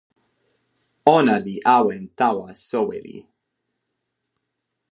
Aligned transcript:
ona 1.15 1.35
li 1.45 1.55
awen 1.77 2.03
tawa 2.17 2.49
soweli. 2.67 3.17